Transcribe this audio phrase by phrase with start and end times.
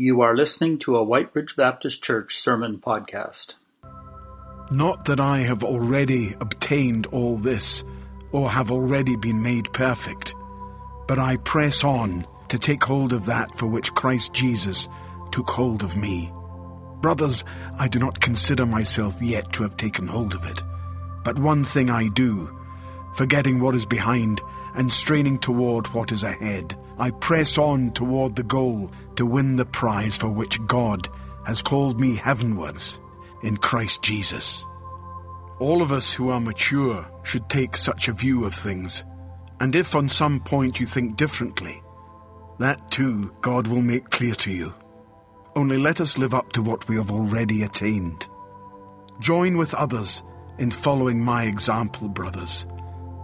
[0.00, 3.56] You are listening to a White Ridge Baptist Church sermon podcast.
[4.70, 7.82] Not that I have already obtained all this,
[8.30, 10.36] or have already been made perfect,
[11.08, 14.88] but I press on to take hold of that for which Christ Jesus
[15.32, 16.30] took hold of me.
[17.00, 17.44] Brothers,
[17.76, 20.62] I do not consider myself yet to have taken hold of it.
[21.24, 22.56] But one thing I do,
[23.14, 24.40] forgetting what is behind
[24.76, 29.64] and straining toward what is ahead, I press on toward the goal to win the
[29.64, 31.08] prize for which God
[31.46, 33.00] has called me heavenwards
[33.42, 34.64] in Christ Jesus.
[35.60, 39.04] All of us who are mature should take such a view of things,
[39.60, 41.82] and if on some point you think differently,
[42.58, 44.74] that too God will make clear to you.
[45.54, 48.26] Only let us live up to what we have already attained.
[49.20, 50.22] Join with others
[50.58, 52.66] in following my example, brothers,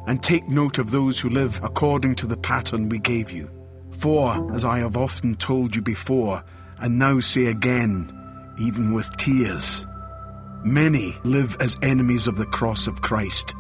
[0.07, 3.51] and take note of those who live according to the pattern we gave you.
[3.99, 6.43] For, as I have often told you before,
[6.79, 8.11] and now say again,
[8.59, 9.87] even with tears,
[10.65, 13.55] many live as enemies of the cross of Christ.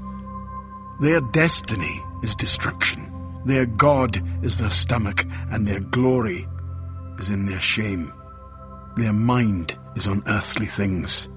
[1.01, 3.11] Their destiny is destruction.
[3.45, 6.47] Their God is their stomach, and their glory
[7.19, 8.13] is in their shame.
[8.97, 11.29] Their mind is on earthly things.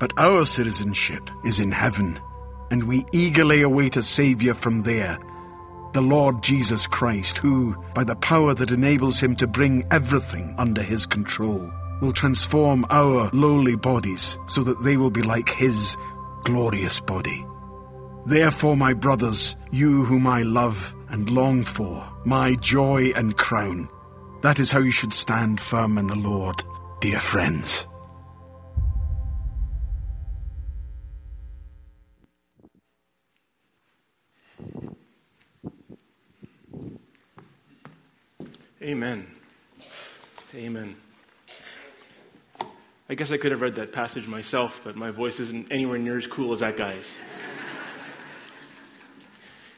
[0.00, 2.18] But our citizenship is in heaven,
[2.70, 5.18] and we eagerly await a Saviour from there,
[5.92, 10.82] the Lord Jesus Christ, who, by the power that enables him to bring everything under
[10.82, 15.96] his control, will transform our lowly bodies so that they will be like his
[16.44, 17.46] glorious body.
[18.26, 23.88] Therefore, my brothers, you whom I love and long for, my joy and crown,
[24.42, 26.64] that is how you should stand firm in the Lord,
[27.00, 27.86] dear friends.
[38.82, 39.28] Amen.
[40.56, 40.96] Amen.
[43.08, 46.18] I guess I could have read that passage myself, but my voice isn't anywhere near
[46.18, 47.08] as cool as that guy's.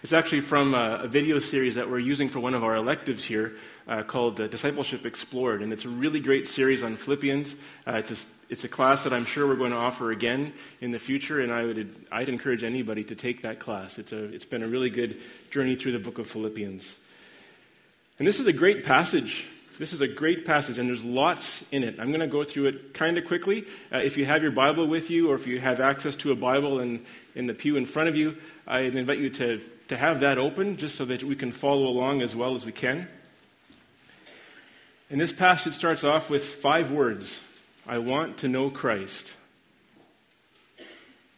[0.03, 3.22] it's actually from a, a, video series that we're using for one of our electives
[3.22, 3.56] here
[3.88, 5.60] uh, called uh, Discipleship Explored.
[5.60, 7.56] And it's a really great series on Philippians.
[7.87, 8.16] Uh, it's, a,
[8.48, 11.53] it's a class that I'm sure we're going to offer again in the future, and
[11.53, 13.98] I would, I'd encourage anybody to take that class.
[13.98, 15.20] It's, a, it's been a really good
[15.50, 17.03] journey through the book of Philippians.
[18.19, 19.44] And this is a great passage.
[19.78, 21.98] This is a great passage, and there's lots in it.
[21.98, 23.64] I'm going to go through it kind of quickly.
[23.92, 26.36] Uh, if you have your Bible with you, or if you have access to a
[26.36, 27.04] Bible in,
[27.34, 28.36] in the pew in front of you,
[28.69, 32.22] I invite you to, to have that open just so that we can follow along
[32.22, 33.08] as well as we can.
[35.10, 37.41] And this passage starts off with five words
[37.86, 39.34] I want to know Christ.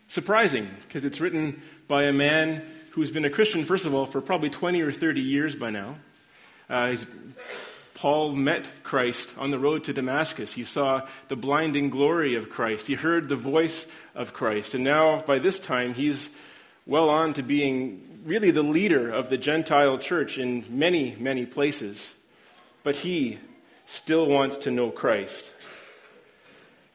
[0.08, 4.20] Surprising, because it's written by a man who's been a Christian, first of all, for
[4.20, 5.96] probably 20 or 30 years by now.
[6.68, 6.96] Uh,
[7.94, 10.52] Paul met Christ on the road to Damascus.
[10.52, 12.86] He saw the blinding glory of Christ.
[12.86, 14.74] He heard the voice of Christ.
[14.74, 16.28] And now, by this time, he's
[16.84, 22.14] well on to being really the leader of the Gentile church in many, many places.
[22.82, 23.38] But he
[23.86, 25.52] still wants to know Christ.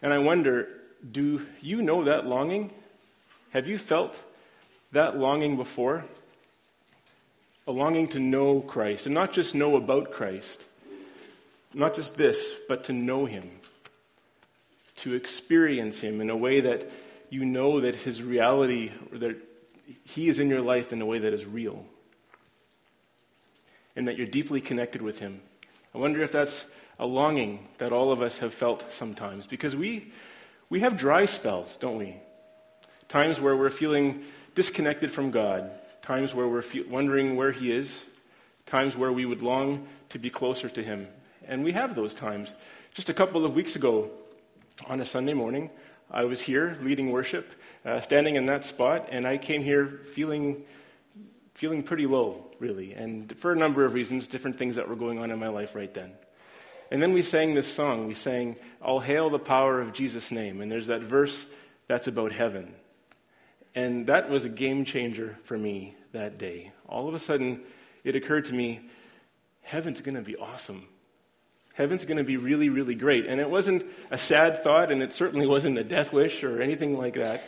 [0.01, 0.67] And I wonder
[1.09, 2.69] do you know that longing?
[3.51, 4.19] Have you felt
[4.91, 6.05] that longing before?
[7.71, 10.65] A longing to know Christ, and not just know about Christ,
[11.73, 13.49] not just this, but to know Him,
[14.97, 16.91] to experience Him in a way that
[17.29, 19.37] you know that His reality, or that
[20.03, 21.85] He is in your life in a way that is real,
[23.95, 25.39] and that you're deeply connected with Him.
[25.95, 26.65] I wonder if that's
[26.99, 30.11] a longing that all of us have felt sometimes, because we,
[30.69, 32.17] we have dry spells, don't we?
[33.07, 37.97] Times where we're feeling disconnected from God, times where we're wondering where He is,
[38.65, 41.07] times where we would long to be closer to Him.
[41.45, 42.53] And we have those times.
[42.93, 44.09] Just a couple of weeks ago,
[44.87, 45.69] on a Sunday morning,
[46.09, 47.53] I was here leading worship,
[47.85, 50.63] uh, standing in that spot, and I came here feeling,
[51.53, 55.19] feeling pretty low, really, and for a number of reasons, different things that were going
[55.19, 56.11] on in my life right then.
[56.91, 58.05] And then we sang this song.
[58.05, 60.61] We sang, All hail the power of Jesus' name.
[60.61, 61.45] And there's that verse
[61.87, 62.73] that's about heaven.
[63.75, 66.71] And that was a game changer for me that day.
[66.87, 67.61] All of a sudden,
[68.03, 68.81] it occurred to me
[69.61, 70.87] heaven's going to be awesome.
[71.73, 73.25] Heaven's going to be really, really great.
[73.25, 76.97] And it wasn't a sad thought, and it certainly wasn't a death wish or anything
[76.97, 77.43] like that,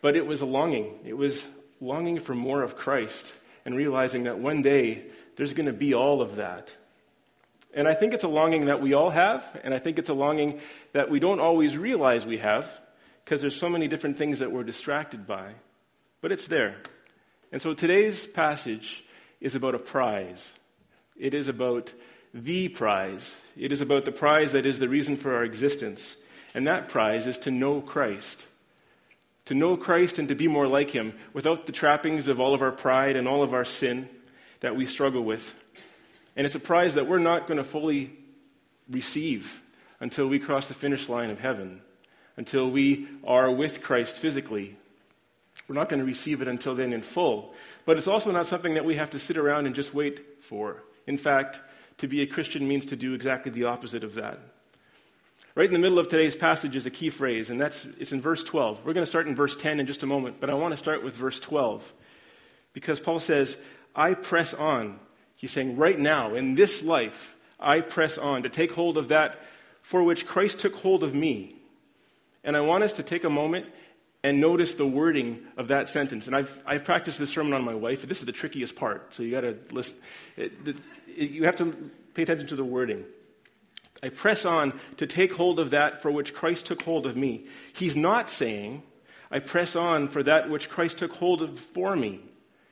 [0.00, 1.00] but it was a longing.
[1.04, 1.44] It was
[1.80, 3.34] longing for more of Christ
[3.64, 5.02] and realizing that one day
[5.34, 6.70] there's going to be all of that.
[7.74, 10.14] And I think it's a longing that we all have, and I think it's a
[10.14, 10.60] longing
[10.92, 12.80] that we don't always realize we have
[13.26, 15.50] because there's so many different things that we're distracted by.
[16.20, 16.76] But it's there.
[17.50, 19.04] And so today's passage
[19.40, 20.52] is about a prize.
[21.18, 21.92] It is about
[22.32, 23.34] the prize.
[23.56, 26.14] It is about the prize that is the reason for our existence.
[26.54, 28.46] And that prize is to know Christ.
[29.46, 32.62] To know Christ and to be more like him without the trappings of all of
[32.62, 34.08] our pride and all of our sin
[34.60, 35.60] that we struggle with.
[36.36, 38.12] And it's a prize that we're not going to fully
[38.88, 39.60] receive
[39.98, 41.80] until we cross the finish line of heaven,
[42.36, 44.76] until we are with Christ physically.
[45.68, 47.54] We're not going to receive it until then in full.
[47.84, 50.82] But it's also not something that we have to sit around and just wait for.
[51.06, 51.60] In fact,
[51.98, 54.38] to be a Christian means to do exactly the opposite of that.
[55.54, 58.20] Right in the middle of today's passage is a key phrase, and that's it's in
[58.20, 58.84] verse 12.
[58.84, 60.76] We're going to start in verse 10 in just a moment, but I want to
[60.76, 61.92] start with verse 12
[62.74, 63.56] because Paul says,
[63.94, 65.00] I press on.
[65.34, 69.40] He's saying, right now, in this life, I press on to take hold of that
[69.80, 71.55] for which Christ took hold of me.
[72.46, 73.66] And I want us to take a moment
[74.22, 76.26] and notice the wording of that sentence.
[76.26, 78.02] And I've, I've practiced this sermon on my wife.
[78.08, 79.98] This is the trickiest part, so you got to listen.
[80.36, 80.76] It, it,
[81.30, 83.04] you have to pay attention to the wording.
[84.02, 87.46] I press on to take hold of that for which Christ took hold of me.
[87.74, 88.82] He's not saying,
[89.30, 92.20] I press on for that which Christ took hold of for me.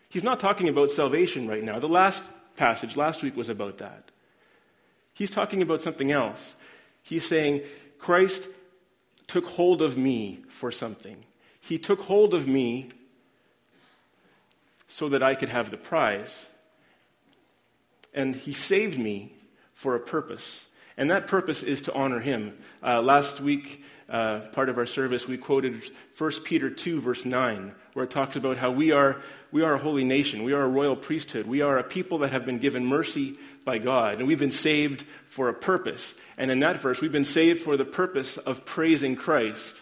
[0.08, 1.80] He's not talking about salvation right now.
[1.80, 2.24] The last
[2.56, 4.10] passage last week was about that.
[5.14, 6.54] He's talking about something else.
[7.02, 7.62] He's saying,
[7.98, 8.48] Christ
[9.26, 11.24] took hold of me for something.
[11.60, 12.90] He took hold of me
[14.88, 16.46] so that I could have the prize.
[18.12, 19.32] And he saved me
[19.72, 20.60] for a purpose.
[20.96, 22.56] And that purpose is to honor him.
[22.82, 25.82] Uh, last week, uh, part of our service, we quoted
[26.16, 29.20] 1 Peter 2, verse 9, where it talks about how we are,
[29.50, 30.44] we are a holy nation.
[30.44, 31.46] We are a royal priesthood.
[31.46, 34.18] We are a people that have been given mercy by God.
[34.18, 36.14] And we've been saved for a purpose.
[36.36, 39.80] And in that verse, we've been saved for the purpose of praising Christ.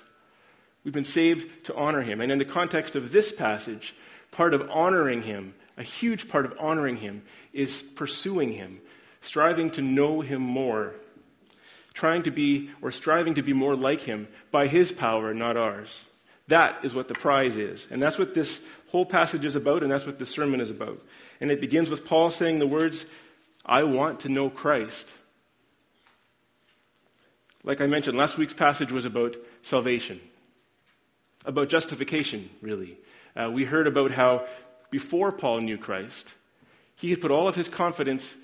[0.84, 2.20] We've been saved to honor him.
[2.20, 3.94] And in the context of this passage,
[4.30, 8.80] part of honoring him, a huge part of honoring him, is pursuing him,
[9.20, 10.94] striving to know him more,
[11.94, 15.88] trying to be or striving to be more like him by his power, not ours.
[16.48, 17.86] That is what the prize is.
[17.90, 21.00] And that's what this whole passage is about, and that's what this sermon is about.
[21.40, 23.04] And it begins with Paul saying the words,
[23.64, 25.12] I want to know Christ.
[27.64, 30.20] Like I mentioned, last week's passage was about salvation,
[31.44, 32.98] about justification, really.
[33.36, 34.46] Uh, we heard about how
[34.90, 36.34] before Paul knew Christ,
[36.96, 38.34] he had put all of his confidence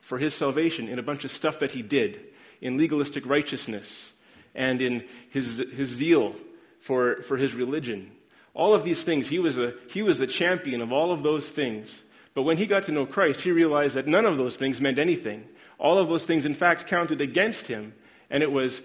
[0.00, 2.20] for his salvation in a bunch of stuff that he did,
[2.60, 4.12] in legalistic righteousness,
[4.54, 6.34] and in his, his zeal
[6.80, 8.10] for, for his religion.
[8.54, 11.48] All of these things, he was, a, he was the champion of all of those
[11.48, 11.94] things.
[12.38, 15.00] But when he got to know Christ, he realized that none of those things meant
[15.00, 15.44] anything.
[15.76, 17.94] All of those things, in fact, counted against him.
[18.30, 18.80] And it was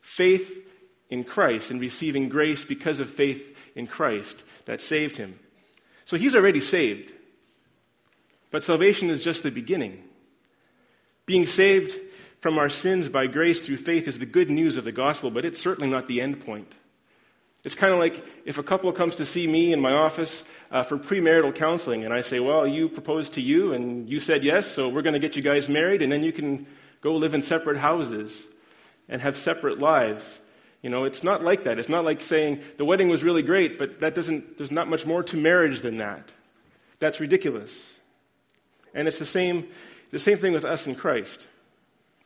[0.00, 0.68] faith
[1.08, 5.38] in Christ and receiving grace because of faith in Christ that saved him.
[6.04, 7.12] So he's already saved.
[8.50, 10.02] But salvation is just the beginning.
[11.26, 11.96] Being saved
[12.40, 15.44] from our sins by grace through faith is the good news of the gospel, but
[15.44, 16.74] it's certainly not the end point.
[17.66, 20.84] It's kind of like if a couple comes to see me in my office uh,
[20.84, 24.68] for premarital counseling, and I say, Well, you proposed to you, and you said yes,
[24.68, 26.68] so we're going to get you guys married, and then you can
[27.00, 28.30] go live in separate houses
[29.08, 30.22] and have separate lives.
[30.80, 31.80] You know, it's not like that.
[31.80, 35.04] It's not like saying the wedding was really great, but that doesn't, there's not much
[35.04, 36.30] more to marriage than that.
[37.00, 37.84] That's ridiculous.
[38.94, 39.66] And it's the same,
[40.12, 41.48] the same thing with us in Christ.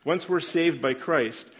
[0.05, 1.51] Once we're saved by Christ,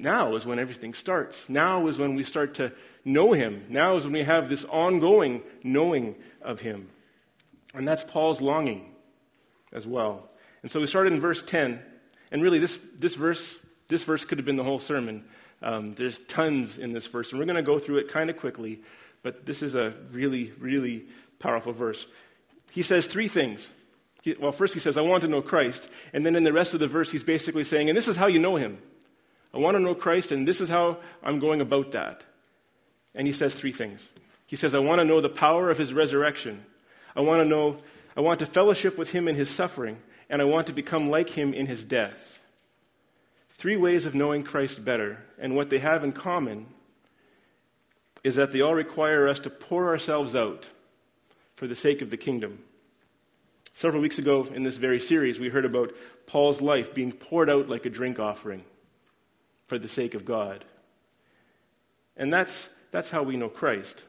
[0.00, 1.48] now is when everything starts.
[1.48, 2.72] Now is when we start to
[3.04, 3.64] know Him.
[3.68, 6.88] Now is when we have this ongoing knowing of Him.
[7.74, 8.92] And that's Paul's longing
[9.72, 10.28] as well.
[10.62, 11.80] And so we started in verse 10.
[12.32, 13.56] And really, this, this, verse,
[13.88, 15.24] this verse could have been the whole sermon.
[15.62, 17.30] Um, there's tons in this verse.
[17.30, 18.80] And we're going to go through it kind of quickly.
[19.22, 21.06] But this is a really, really
[21.38, 22.06] powerful verse.
[22.70, 23.68] He says three things.
[24.22, 25.88] He, well, first he says, I want to know Christ.
[26.12, 28.26] And then in the rest of the verse, he's basically saying, and this is how
[28.26, 28.78] you know him.
[29.52, 32.22] I want to know Christ, and this is how I'm going about that.
[33.14, 34.00] And he says three things.
[34.46, 36.64] He says, I want to know the power of his resurrection.
[37.16, 37.76] I want to know,
[38.16, 41.30] I want to fellowship with him in his suffering, and I want to become like
[41.30, 42.40] him in his death.
[43.58, 46.66] Three ways of knowing Christ better, and what they have in common
[48.22, 50.66] is that they all require us to pour ourselves out
[51.56, 52.60] for the sake of the kingdom.
[53.74, 55.92] Several weeks ago in this very series, we heard about
[56.26, 58.64] Paul's life being poured out like a drink offering
[59.70, 60.64] for the sake of God.
[62.16, 64.02] And that's, that's how we know Christ.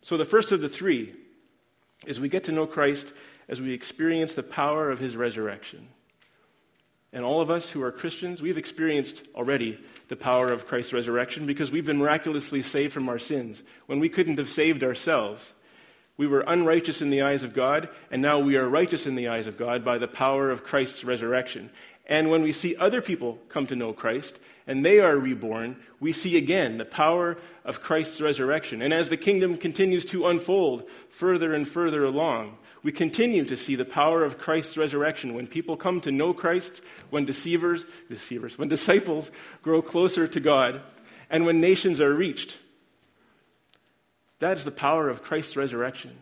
[0.00, 1.12] So the first of the three
[2.06, 3.12] is we get to know Christ
[3.46, 5.88] as we experience the power of his resurrection.
[7.12, 11.44] And all of us who are Christians, we've experienced already the power of Christ's resurrection
[11.44, 15.52] because we've been miraculously saved from our sins when we couldn't have saved ourselves.
[16.16, 19.28] We were unrighteous in the eyes of God, and now we are righteous in the
[19.28, 21.68] eyes of God by the power of Christ's resurrection.
[22.06, 26.12] And when we see other people come to know Christ and they are reborn, we
[26.12, 28.80] see again the power of Christ's resurrection.
[28.80, 33.74] And as the kingdom continues to unfold further and further along, we continue to see
[33.74, 35.34] the power of Christ's resurrection.
[35.34, 39.32] When people come to know Christ, when deceivers, deceivers, when disciples
[39.62, 40.80] grow closer to God,
[41.28, 42.56] and when nations are reached,
[44.38, 46.16] that is the power of Christ's resurrection.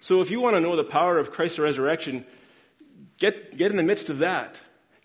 [0.00, 2.24] So if you want to know the power of Christ's resurrection,
[3.18, 4.60] get, get in the midst of that.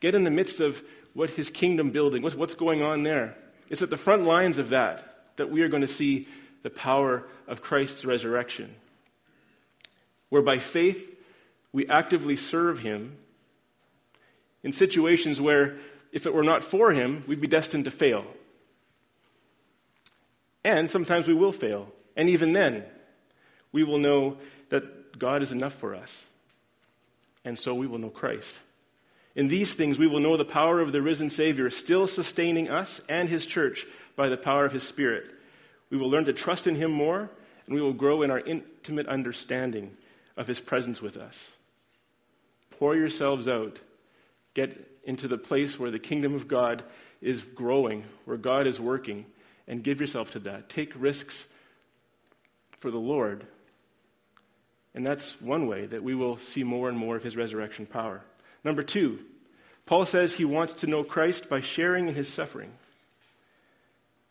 [0.06, 0.84] Get in the midst of
[1.16, 3.36] what his kingdom building, what's, what's going on there.
[3.72, 6.28] It's at the front lines of that that we are going to see
[6.62, 8.76] the power of Christ's resurrection.
[10.30, 11.20] Where by faith
[11.74, 13.18] we actively serve him
[14.62, 15.80] in situations where
[16.12, 18.28] if it were not for him, we'd be destined to fail.
[20.64, 21.92] And sometimes we will fail.
[22.16, 22.84] And even then,
[23.72, 24.38] we will know
[24.70, 26.26] that God is enough for us.
[27.44, 28.60] And so we will know Christ.
[29.36, 33.02] In these things, we will know the power of the risen Savior still sustaining us
[33.10, 35.30] and his church by the power of his Spirit.
[35.90, 37.30] We will learn to trust in him more,
[37.66, 39.96] and we will grow in our intimate understanding
[40.38, 41.38] of his presence with us.
[42.72, 43.80] Pour yourselves out.
[44.54, 46.82] Get into the place where the kingdom of God
[47.22, 49.26] is growing, where God is working,
[49.68, 50.70] and give yourself to that.
[50.70, 51.46] Take risks
[52.80, 53.46] for the Lord.
[54.94, 58.22] And that's one way that we will see more and more of his resurrection power.
[58.66, 59.20] Number two,
[59.86, 62.72] Paul says he wants to know Christ by sharing in his suffering.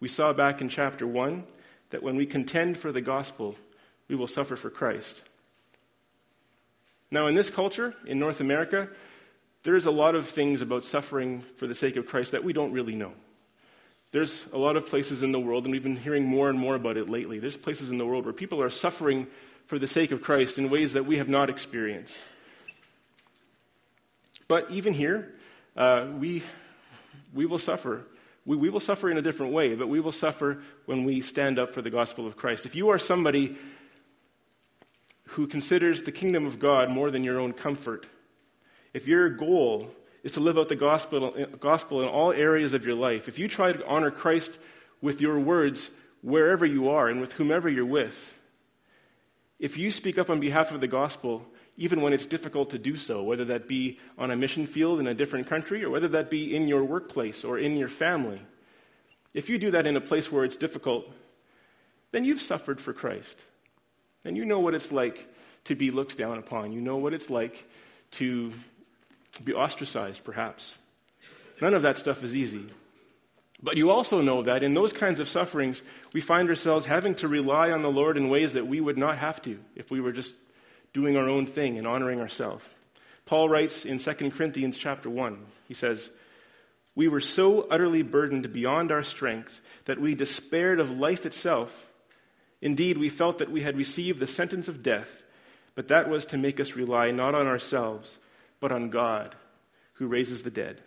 [0.01, 1.45] We saw back in chapter 1
[1.91, 3.55] that when we contend for the gospel,
[4.09, 5.23] we will suffer for Christ.
[7.13, 8.89] Now, in this culture, in North America,
[9.63, 12.73] there's a lot of things about suffering for the sake of Christ that we don't
[12.73, 13.13] really know.
[14.11, 16.75] There's a lot of places in the world, and we've been hearing more and more
[16.75, 17.39] about it lately.
[17.39, 19.29] There's places in the world where people are suffering
[19.67, 22.19] for the sake of Christ in ways that we have not experienced.
[24.49, 25.35] But even here,
[25.77, 26.43] uh, we,
[27.33, 28.05] we will suffer.
[28.45, 31.59] We, we will suffer in a different way, but we will suffer when we stand
[31.59, 32.67] up for the gospel of Christ.
[32.67, 33.57] If you are somebody
[35.29, 38.07] who considers the kingdom of God more than your own comfort,
[38.93, 39.91] if your goal
[40.23, 43.49] is to live out the gospel, gospel in all areas of your life, if you
[43.49, 44.59] try to honor Christ
[45.01, 45.91] with your words
[46.23, 48.39] wherever you are and with whomever you're with,
[49.59, 51.45] if you speak up on behalf of the gospel
[51.77, 55.07] even when it's difficult to do so, whether that be on a mission field in
[55.07, 58.41] a different country or whether that be in your workplace or in your family.
[59.33, 61.11] If you do that in a place where it's difficult,
[62.13, 63.37] then you've suffered for Christ.
[64.25, 65.27] And you know what it's like
[65.65, 66.73] to be looked down upon.
[66.73, 67.67] You know what it's like
[68.13, 68.53] to
[69.43, 70.73] be ostracized, perhaps.
[71.61, 72.67] None of that stuff is easy.
[73.63, 77.29] But you also know that in those kinds of sufferings, we find ourselves having to
[77.29, 80.13] rely on the Lord in ways that we would not have to if we were
[80.13, 80.35] just
[80.95, 82.65] doing our own thing and honoring ourselves.
[83.27, 86.09] Paul writes in 2 Corinthians chapter 1, he says,
[86.95, 91.75] We were so utterly burdened beyond our strength that we despaired of life itself.
[92.63, 95.23] Indeed, we felt that we had received the sentence of death,
[95.75, 98.17] but that was to make us rely not on ourselves,
[98.61, 99.35] but on God,
[99.95, 100.81] who raises the dead.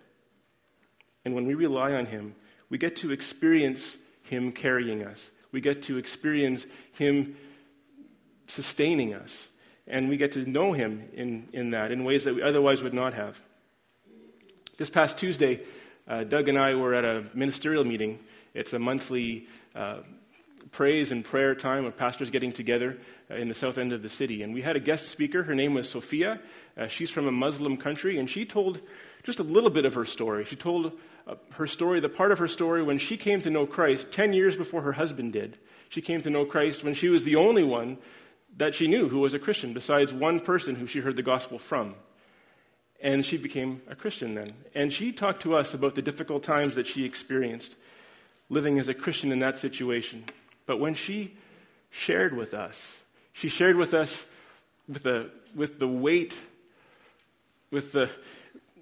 [1.26, 2.36] And when we rely on Him,
[2.70, 5.30] we get to experience Him carrying us.
[5.52, 7.36] We get to experience Him
[8.48, 9.48] sustaining us
[9.88, 12.94] and we get to know him in, in that in ways that we otherwise would
[12.94, 13.39] not have.
[14.77, 15.62] This past Tuesday,
[16.08, 18.20] uh, Doug and I were at a ministerial meeting.
[18.53, 19.98] It's a monthly uh,
[20.72, 22.98] praise and prayer time of pastors getting together
[23.32, 24.44] uh, in the south end of the city.
[24.44, 25.44] And we had a guest speaker.
[25.44, 26.39] Her name was Sophia.
[26.77, 28.82] Uh, she's from a Muslim country, and she told
[29.24, 30.46] just a little bit of her story.
[30.46, 30.91] She told
[31.27, 34.34] uh, her story, the part of her story when she came to know Christ 10
[34.34, 35.58] years before her husband did.
[35.89, 37.98] She came to know Christ when she was the only one
[38.58, 41.60] that she knew who was a Christian, besides one person who she heard the gospel
[41.60, 41.96] from.
[43.00, 44.54] And she became a Christian then.
[44.74, 47.76] And she talked to us about the difficult times that she experienced
[48.50, 50.26] living as a Christian in that situation.
[50.66, 51.36] But when she
[51.92, 52.96] shared with us,
[53.34, 54.26] she shared with us
[54.88, 56.36] with the, with the weight,
[57.70, 58.10] with the,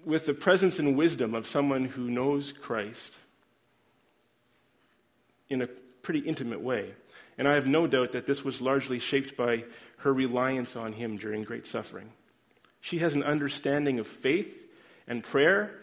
[0.04, 3.18] with the presence and wisdom of someone who knows Christ
[5.50, 6.92] in a pretty intimate way.
[7.38, 9.64] And I have no doubt that this was largely shaped by
[9.98, 12.10] her reliance on him during great suffering.
[12.80, 14.66] She has an understanding of faith
[15.06, 15.80] and prayer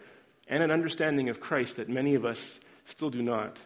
[0.48, 3.58] and an understanding of Christ that many of us still do not.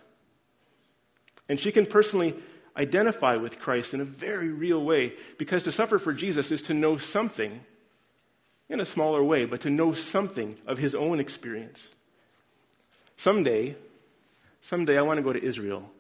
[1.48, 2.34] And she can personally
[2.76, 6.74] identify with Christ in a very real way because to suffer for Jesus is to
[6.74, 7.60] know something
[8.68, 11.88] in a smaller way, but to know something of his own experience.
[13.16, 13.74] Someday,
[14.62, 15.90] someday I want to go to Israel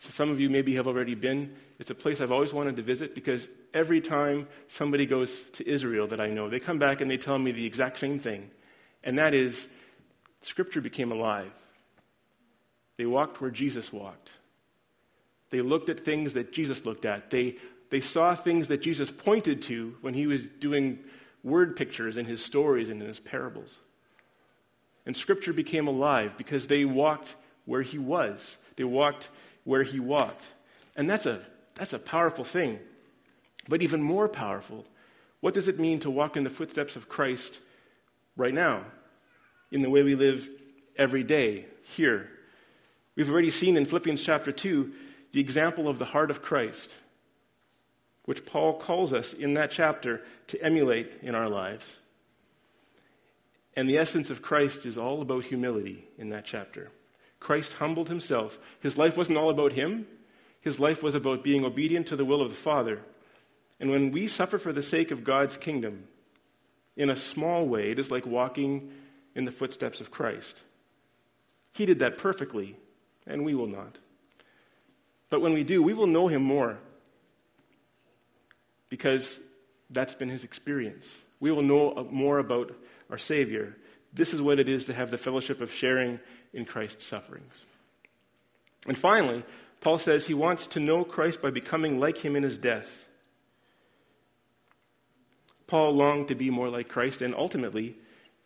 [0.00, 1.54] so some of you maybe have already been.
[1.78, 6.06] It's a place I've always wanted to visit because every time somebody goes to Israel
[6.08, 8.50] that I know, they come back and they tell me the exact same thing.
[9.04, 9.68] And that is
[10.40, 11.52] Scripture became alive.
[12.96, 14.32] They walked where Jesus walked.
[15.50, 17.30] They looked at things that Jesus looked at.
[17.30, 17.56] They,
[17.90, 20.98] they saw things that Jesus pointed to when he was doing
[21.42, 23.78] word pictures in his stories and in his parables.
[25.04, 28.56] And Scripture became alive because they walked where he was.
[28.76, 29.28] They walked
[29.64, 30.46] where he walked.
[30.96, 31.40] And that's a,
[31.74, 32.78] that's a powerful thing.
[33.68, 34.84] But even more powerful,
[35.40, 37.60] what does it mean to walk in the footsteps of Christ
[38.36, 38.84] right now,
[39.70, 40.48] in the way we live
[40.96, 42.30] every day here?
[43.16, 44.92] We've already seen in Philippians chapter 2
[45.32, 46.96] the example of the heart of Christ,
[48.24, 51.84] which Paul calls us in that chapter to emulate in our lives.
[53.76, 56.90] And the essence of Christ is all about humility in that chapter.
[57.40, 58.58] Christ humbled himself.
[58.80, 60.06] His life wasn't all about him,
[60.60, 63.00] his life was about being obedient to the will of the Father.
[63.80, 66.04] And when we suffer for the sake of God's kingdom,
[66.96, 68.92] in a small way, it is like walking
[69.34, 70.62] in the footsteps of Christ.
[71.72, 72.76] He did that perfectly,
[73.26, 73.96] and we will not.
[75.30, 76.78] But when we do, we will know him more
[78.90, 79.38] because
[79.88, 81.08] that's been his experience.
[81.38, 82.74] We will know more about
[83.08, 83.76] our Savior.
[84.12, 86.20] This is what it is to have the fellowship of sharing
[86.52, 87.54] in Christ's sufferings.
[88.86, 89.44] And finally,
[89.80, 93.06] Paul says he wants to know Christ by becoming like him in his death.
[95.66, 97.96] Paul longed to be more like Christ, and ultimately,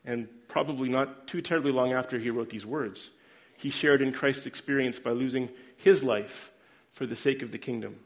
[0.05, 3.11] and probably not too terribly long after he wrote these words,
[3.57, 6.53] he shared in Christ's experience by losing his life
[6.93, 7.99] for the sake of the kingdom.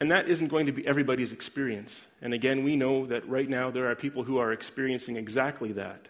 [0.00, 2.00] And that isn't going to be everybody's experience.
[2.22, 6.08] And again, we know that right now there are people who are experiencing exactly that,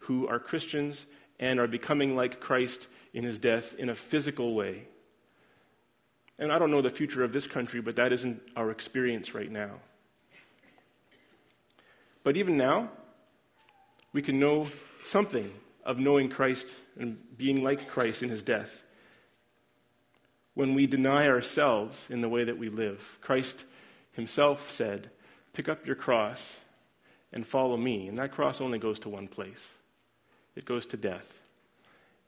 [0.00, 1.06] who are Christians
[1.42, 4.84] and are becoming like Christ in his death in a physical way.
[6.38, 9.50] And I don't know the future of this country, but that isn't our experience right
[9.50, 9.72] now.
[12.22, 12.90] But even now,
[14.12, 14.68] we can know
[15.04, 15.52] something
[15.84, 18.84] of knowing Christ and being like Christ in his death
[20.54, 23.18] when we deny ourselves in the way that we live.
[23.20, 23.64] Christ
[24.12, 25.10] himself said,
[25.54, 26.56] Pick up your cross
[27.32, 28.06] and follow me.
[28.06, 29.66] And that cross only goes to one place
[30.56, 31.38] it goes to death.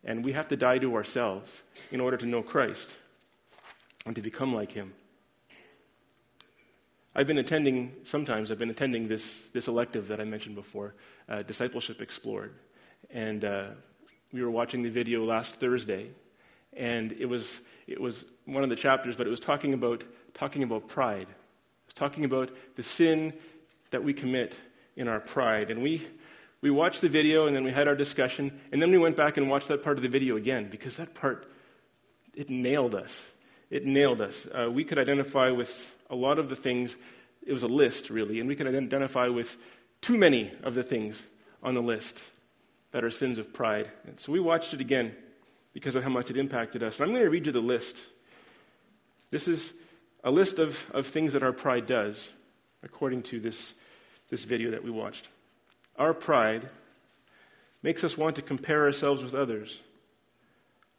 [0.05, 2.97] And we have to die to ourselves in order to know Christ
[4.07, 4.93] and to become like him.
[7.17, 10.95] I've been attending, sometimes I've been attending this, this elective that I mentioned before,
[11.29, 12.53] uh, Discipleship Explored.
[13.11, 13.67] And uh,
[14.33, 16.11] we were watching the video last Thursday,
[16.73, 20.03] and it was, it was one of the chapters, but it was talking about,
[20.35, 21.23] talking about pride.
[21.23, 23.33] It was talking about the sin
[23.91, 24.55] that we commit
[24.97, 25.71] in our pride.
[25.71, 26.05] And we,
[26.65, 29.37] we watched the video, and then we had our discussion, and then we went back
[29.37, 31.45] and watched that part of the video again, because that part,
[32.35, 33.27] it nailed us.
[33.69, 34.47] It nailed us.
[34.47, 36.97] Uh, we could identify with a lot of the things,
[37.47, 39.59] it was a list really, and we could identify with
[40.01, 41.23] too many of the things
[41.63, 42.25] on the list
[42.93, 43.91] that are sins of pride.
[44.07, 45.15] And so we watched it again
[45.75, 46.97] because of how much it impacted us.
[46.99, 48.01] And I'm going to read you the list.
[49.29, 49.71] This is
[50.23, 52.27] a list of, of things that our pride does,
[52.83, 53.75] according to this,
[54.31, 55.29] this video that we watched.
[55.99, 56.69] Our pride
[57.83, 59.81] makes us want to compare ourselves with others.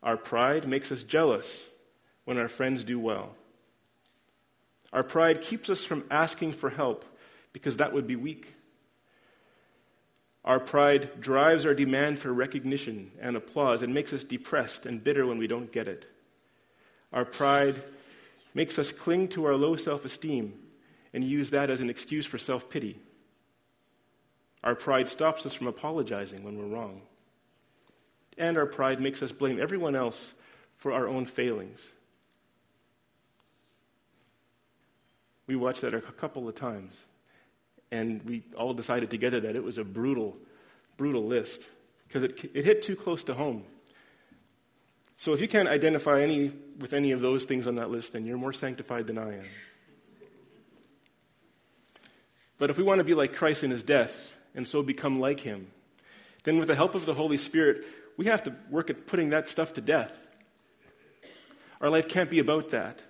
[0.04, 1.48] Our pride makes us jealous
[2.26, 3.36] when our friends do well.
[4.94, 7.04] Our pride keeps us from asking for help
[7.54, 8.54] because that would be weak.
[10.46, 15.26] Our pride drives our demand for recognition and applause and makes us depressed and bitter
[15.26, 16.06] when we don't get it.
[17.12, 17.82] Our pride
[18.54, 20.54] makes us cling to our low self esteem
[21.14, 23.00] and use that as an excuse for self pity.
[24.66, 27.02] Our pride stops us from apologizing when we're wrong.
[28.38, 30.34] And our pride makes us blame everyone else
[30.78, 31.80] for our own failings.
[35.48, 36.98] We watched that a couple of times,
[37.92, 40.36] and we all decided together that it was a brutal,
[40.98, 41.68] brutal list
[42.08, 43.64] because it, it hit too close to home.
[45.18, 48.26] So if you can't identify any with any of those things on that list, then
[48.26, 49.46] you're more sanctified than I am.
[52.58, 55.42] But if we want to be like Christ in his death and so become like
[55.42, 55.68] him,
[56.44, 57.86] then with the help of the Holy Spirit,
[58.18, 60.14] we have to work at putting that stuff to death.
[61.82, 63.02] Our life can't be about that.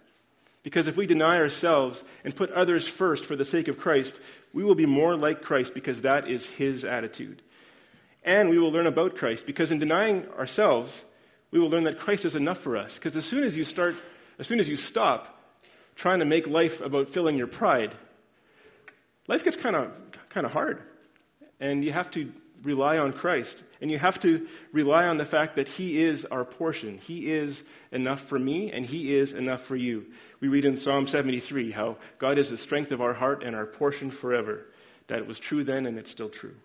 [0.64, 4.20] Because if we deny ourselves and put others first for the sake of Christ,
[4.52, 7.44] we will be more like Christ because that is his attitude.
[8.24, 11.04] And we will learn about Christ because in denying ourselves,
[11.52, 12.96] we will learn that Christ is enough for us.
[12.96, 13.96] Because as soon as you start,
[14.40, 15.40] as soon as you stop
[15.96, 17.94] trying to make life about filling your pride,
[19.28, 19.92] life gets kind of
[20.30, 20.82] kind of hard.
[21.60, 22.32] And you have to
[22.64, 23.64] rely on Christ.
[23.82, 26.98] And you have to rely on the fact that He is our portion.
[26.98, 30.08] He is enough for me, and He is enough for you.
[30.40, 33.66] We read in Psalm 73 how God is the strength of our heart and our
[33.66, 34.66] portion forever.
[35.08, 36.56] That it was true then, and it's still true.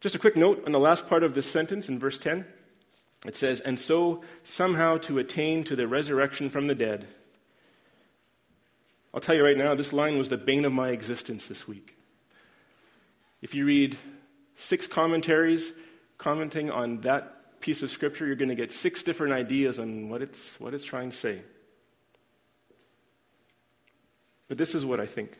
[0.00, 2.44] Just a quick note on the last part of this sentence in verse 10.
[3.24, 7.08] It says, And so somehow to attain to the resurrection from the dead.
[9.14, 11.96] I'll tell you right now, this line was the bane of my existence this week.
[13.44, 13.98] If you read
[14.56, 15.70] six commentaries
[16.16, 20.22] commenting on that piece of scripture, you're going to get six different ideas on what
[20.22, 21.42] it's, what it's trying to say.
[24.48, 25.36] But this is what I think.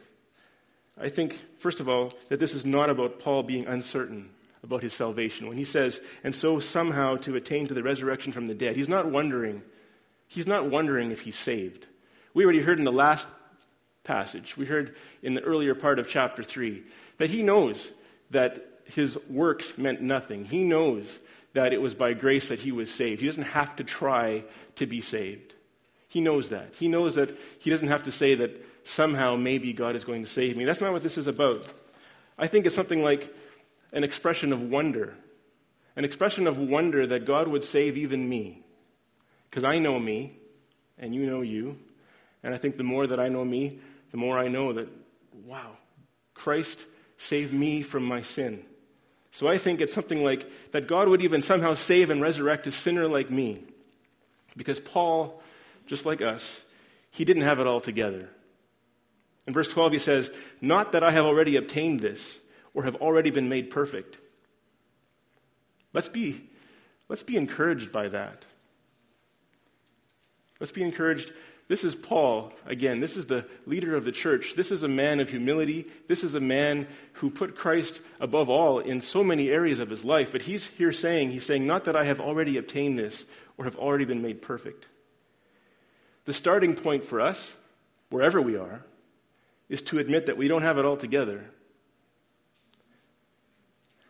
[1.01, 4.29] I think, first of all, that this is not about Paul being uncertain
[4.63, 5.49] about his salvation.
[5.49, 8.87] When he says, and so somehow to attain to the resurrection from the dead, he's
[8.87, 9.63] not wondering,
[10.29, 11.87] he's not wondering if he's saved.
[12.35, 13.27] We already heard in the last
[14.05, 16.83] passage, we heard in the earlier part of chapter 3,
[17.19, 17.91] that he knows
[18.31, 20.45] that his works meant nothing.
[20.45, 21.19] He knows
[21.55, 23.21] that it was by grace that he was saved.
[23.21, 24.45] He doesn't have to try
[24.77, 25.55] to be saved.
[26.09, 26.75] He knows that.
[26.77, 30.31] He knows that he doesn't have to say that somehow maybe God is going to
[30.31, 30.65] save me.
[30.65, 31.67] That's not what this is about.
[32.39, 33.35] I think it's something like
[33.93, 35.15] an expression of wonder,
[35.97, 38.63] an expression of wonder that God would save even me.
[39.49, 40.37] Because I know me,
[40.99, 41.79] and you know you.
[42.43, 43.79] And I think the more that I know me,
[44.15, 44.87] the more I know that,
[45.45, 45.73] wow,
[46.35, 46.85] Christ
[47.17, 48.63] saved me from my sin.
[49.33, 52.71] So I think it's something like that God would even somehow save and resurrect a
[52.71, 53.65] sinner like me.
[54.57, 55.43] Because Paul,
[55.89, 56.61] just like us,
[57.11, 58.29] he didn't have it all together.
[59.49, 62.39] In verse 12, he says, Not that I have already obtained this
[62.73, 64.17] or have already been made perfect.
[65.93, 66.41] Let's be,
[67.09, 68.45] let's be encouraged by that.
[70.61, 71.33] Let's be encouraged.
[71.67, 73.01] This is Paul, again.
[73.01, 74.55] This is the leader of the church.
[74.55, 75.87] This is a man of humility.
[76.09, 80.05] This is a man who put Christ above all in so many areas of his
[80.05, 80.31] life.
[80.31, 83.25] But he's here saying, He's saying, Not that I have already obtained this
[83.57, 84.85] or have already been made perfect.
[86.27, 87.55] The starting point for us,
[88.11, 88.85] wherever we are,
[89.71, 91.47] is to admit that we don't have it all together.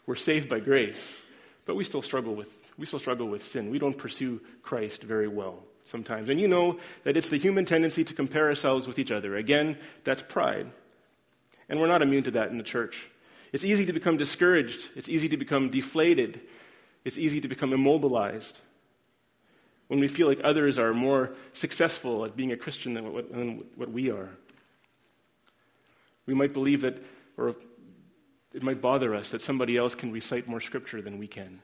[0.06, 1.16] We're saved by grace,
[1.66, 3.70] but we still struggle with we still struggle with sin.
[3.70, 6.28] We don't pursue Christ very well sometimes.
[6.28, 9.36] And you know that it's the human tendency to compare ourselves with each other.
[9.36, 10.70] Again, that's pride.
[11.68, 13.08] And we're not immune to that in the church.
[13.52, 14.88] It's easy to become discouraged.
[14.96, 16.40] It's easy to become deflated.
[17.04, 18.58] It's easy to become immobilized
[19.88, 23.64] when we feel like others are more successful at being a Christian than what, than
[23.76, 24.30] what we are.
[26.26, 27.02] We might believe that,
[27.36, 27.54] or
[28.54, 31.60] it might bother us that somebody else can recite more scripture than we can.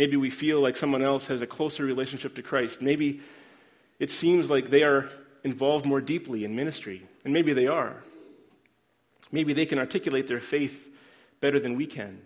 [0.00, 2.80] Maybe we feel like someone else has a closer relationship to Christ.
[2.80, 3.20] Maybe
[3.98, 5.10] it seems like they are
[5.44, 8.02] involved more deeply in ministry, and maybe they are.
[9.30, 10.88] Maybe they can articulate their faith
[11.42, 12.22] better than we can.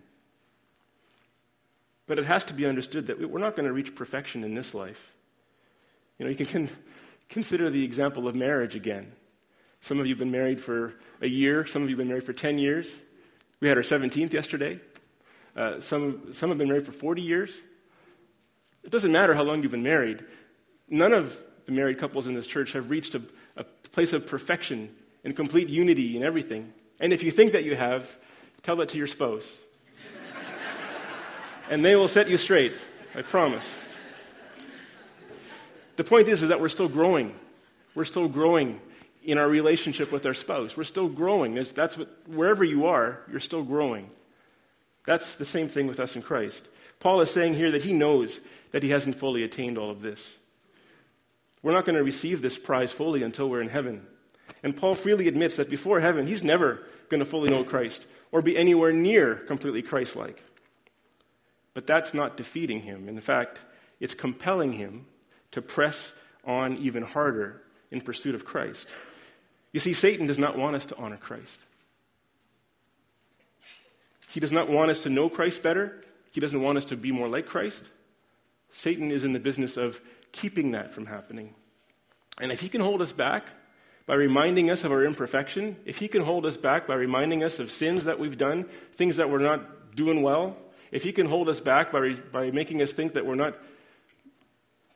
[2.07, 4.73] But it has to be understood that we're not going to reach perfection in this
[4.73, 5.11] life.
[6.17, 6.69] You know, you can
[7.27, 9.11] consider the example of marriage again.
[9.81, 12.23] Some of you have been married for a year, some of you have been married
[12.23, 12.89] for 10 years.
[13.59, 14.79] We had our 17th yesterday.
[15.55, 17.49] Uh, some, some have been married for 40 years.
[18.83, 20.23] It doesn't matter how long you've been married.
[20.89, 23.21] None of the married couples in this church have reached a,
[23.55, 26.73] a place of perfection and complete unity in everything.
[26.99, 28.17] And if you think that you have,
[28.63, 29.49] tell that to your spouse.
[31.69, 32.73] and they will set you straight,
[33.15, 33.65] I promise.
[35.95, 37.33] The point is, is that we're still growing.
[37.95, 38.81] We're still growing
[39.23, 40.77] in our relationship with our spouse.
[40.77, 41.55] We're still growing.
[41.55, 44.09] that's what, wherever you are, you're still growing.
[45.05, 46.67] That's the same thing with us in Christ.
[46.99, 48.39] Paul is saying here that he knows
[48.71, 50.33] that he hasn't fully attained all of this.
[51.61, 54.05] We're not going to receive this prize fully until we're in heaven.
[54.63, 58.41] And Paul freely admits that before heaven, he's never going to fully know Christ or
[58.41, 60.43] be anywhere near completely Christ like.
[61.73, 63.07] But that's not defeating him.
[63.07, 63.59] In fact,
[63.99, 65.05] it's compelling him
[65.51, 66.11] to press
[66.45, 68.89] on even harder in pursuit of Christ.
[69.71, 71.59] You see, Satan does not want us to honor Christ.
[74.35, 76.01] He does not want us to know Christ better.
[76.29, 77.85] He doesn't want us to be more like Christ.
[78.73, 80.01] Satan is in the business of
[80.33, 81.55] keeping that from happening.
[82.41, 83.47] And if he can hold us back
[84.05, 87.59] by reminding us of our imperfection, if he can hold us back by reminding us
[87.59, 90.57] of sins that we've done, things that we're not doing well,
[90.91, 93.57] if he can hold us back by, by making us think that we're not,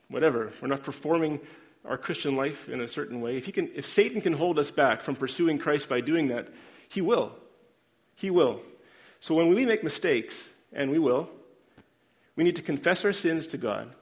[0.10, 1.40] whatever, we're not performing
[1.86, 4.70] our Christian life in a certain way, if, he can, if Satan can hold us
[4.70, 6.50] back from pursuing Christ by doing that,
[6.90, 7.32] he will.
[8.16, 8.64] He will.
[9.20, 11.30] So when we make mistakes, and we will,
[12.36, 13.94] we need to confess our sins to God.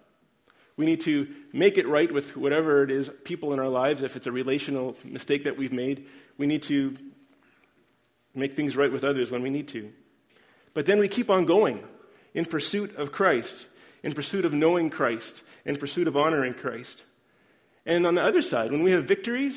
[0.76, 4.04] We need to make it right with whatever it is, people in our lives.
[4.04, 6.06] If it's a relational mistake that we've made,
[6.38, 6.96] we need to
[8.36, 9.92] make things right with others when we need to.
[10.76, 11.84] But then we keep on going
[12.36, 13.66] in pursuit of Christ,
[14.04, 17.04] in pursuit of knowing Christ, in pursuit of honoring Christ.
[17.84, 19.56] And on the other side, when we have victories,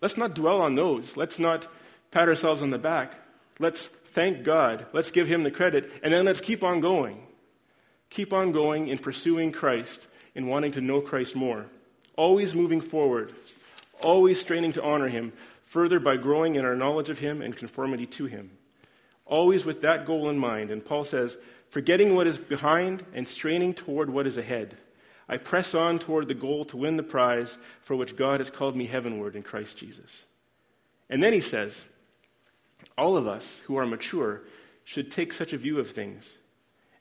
[0.00, 1.14] let's not dwell on those.
[1.14, 1.66] Let's not
[2.10, 3.18] pat ourselves on the back.
[3.58, 4.86] Let's thank God.
[4.92, 5.90] Let's give him the credit.
[6.02, 7.22] And then let's keep on going.
[8.10, 11.66] Keep on going in pursuing Christ, in wanting to know Christ more.
[12.16, 13.32] Always moving forward,
[14.00, 15.32] always straining to honor him,
[15.66, 18.50] further by growing in our knowledge of him and conformity to him.
[19.26, 20.70] Always with that goal in mind.
[20.70, 21.36] And Paul says,
[21.68, 24.76] forgetting what is behind and straining toward what is ahead.
[25.28, 28.76] I press on toward the goal to win the prize for which God has called
[28.76, 30.22] me heavenward in Christ Jesus.
[31.10, 31.84] And then he says,
[32.96, 34.42] all of us who are mature
[34.84, 36.24] should take such a view of things.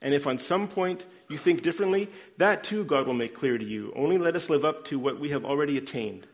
[0.01, 3.65] And if on some point you think differently, that too God will make clear to
[3.65, 3.93] you.
[3.95, 6.27] Only let us live up to what we have already attained.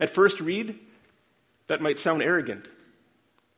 [0.00, 0.78] At first read,
[1.66, 2.68] that might sound arrogant.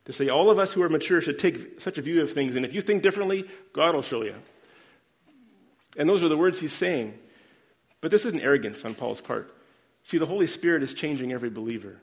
[0.05, 2.55] To say all of us who are mature should take such a view of things,
[2.55, 4.35] and if you think differently, God will show you.
[5.97, 7.17] And those are the words he's saying.
[8.01, 9.53] But this isn't arrogance on Paul's part.
[10.03, 12.01] See, the Holy Spirit is changing every believer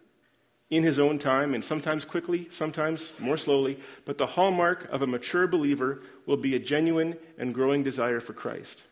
[0.68, 3.78] in his own time, and sometimes quickly, sometimes more slowly.
[4.04, 8.32] But the hallmark of a mature believer will be a genuine and growing desire for
[8.32, 8.82] Christ.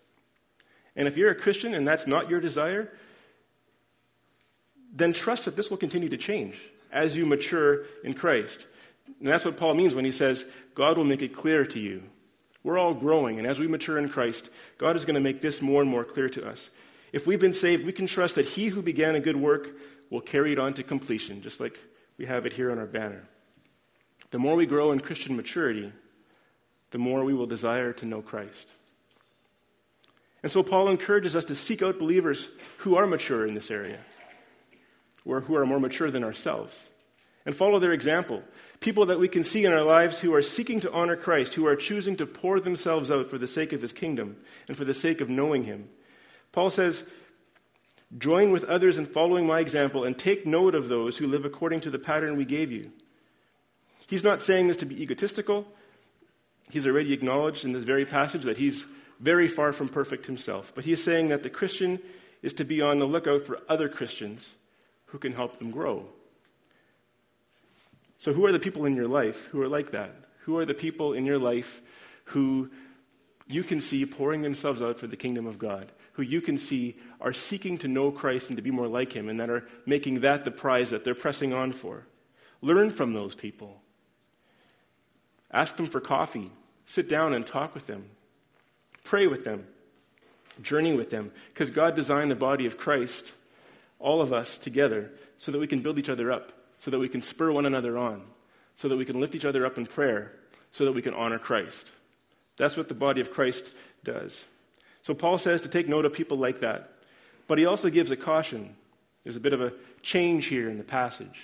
[0.95, 2.93] And if you're a Christian and that's not your desire,
[4.93, 6.57] then trust that this will continue to change
[6.93, 8.67] as you mature in Christ.
[9.19, 12.05] And that's what Paul means when he says, God will make it clear to you.
[12.63, 15.61] We're all growing, and as we mature in Christ, God is going to make this
[15.61, 16.71] more and more clear to us.
[17.13, 19.69] If we've been saved, we can trust that He who began a good work
[20.15, 21.77] will carry it on to completion, just like
[22.19, 23.25] we have it here on our banner.
[24.31, 25.93] The more we grow in Christian maturity,
[26.93, 28.71] the more we will desire to know Christ.
[30.45, 32.49] And so Paul encourages us to seek out believers
[32.79, 33.99] who are mature in this area,
[35.25, 36.73] or who are more mature than ourselves,
[37.45, 38.41] and follow their example.
[38.79, 41.67] People that we can see in our lives who are seeking to honor Christ, who
[41.67, 44.37] are choosing to pour themselves out for the sake of his kingdom
[44.69, 45.89] and for the sake of knowing him.
[46.53, 47.03] Paul says,
[48.17, 51.81] Join with others in following my example and take note of those who live according
[51.81, 52.93] to the pattern we gave you.
[54.07, 55.67] He's not saying this to be egotistical.
[56.71, 58.87] He's already acknowledged in this very passage that he's
[59.19, 60.73] very far from perfect himself.
[60.75, 61.99] But he's saying that the Christian
[62.43, 64.51] is to be on the lookout for other Christians
[65.07, 66.07] who can help them grow.
[68.19, 70.15] So, who are the people in your life who are like that?
[70.41, 71.83] Who are the people in your life
[72.27, 72.71] who
[73.47, 75.91] you can see pouring themselves out for the kingdom of God?
[76.15, 79.29] Who you can see are seeking to know Christ and to be more like him,
[79.29, 82.07] and that are making that the prize that they're pressing on for?
[82.61, 83.81] Learn from those people.
[85.51, 86.51] Ask them for coffee.
[86.87, 88.07] Sit down and talk with them.
[89.05, 89.67] Pray with them.
[90.63, 91.31] Journey with them.
[91.49, 93.33] Because God designed the body of Christ,
[93.99, 97.09] all of us together, so that we can build each other up so that we
[97.09, 98.23] can spur one another on,
[98.77, 100.33] so that we can lift each other up in prayer,
[100.71, 101.91] so that we can honor Christ.
[102.59, 103.71] That's what the body of Christ
[104.03, 104.45] does.
[105.05, 106.91] So Paul says to take note of people like that.
[107.47, 108.75] But he also gives a caution.
[109.23, 111.43] There's a bit of a change here in the passage.